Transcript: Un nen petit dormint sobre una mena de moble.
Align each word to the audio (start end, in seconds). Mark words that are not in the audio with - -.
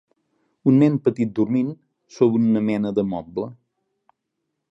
Un 0.69 0.79
nen 0.83 0.95
petit 1.07 1.35
dormint 1.39 1.69
sobre 2.17 2.43
una 2.47 2.65
mena 2.71 2.95
de 3.01 3.07
moble. 3.13 3.49